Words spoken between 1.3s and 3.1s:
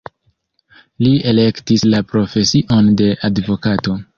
elektis la profesion